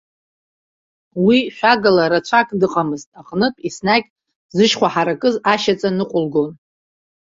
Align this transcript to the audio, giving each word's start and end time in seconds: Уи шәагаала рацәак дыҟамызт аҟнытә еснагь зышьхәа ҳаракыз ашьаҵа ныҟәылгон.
Уи 1.25 1.37
шәагаала 1.55 2.05
рацәак 2.11 2.47
дыҟамызт 2.59 3.09
аҟнытә 3.19 3.61
еснагь 3.67 4.07
зышьхәа 4.55 4.87
ҳаракыз 4.93 5.35
ашьаҵа 5.53 5.89
ныҟәылгон. 5.97 6.51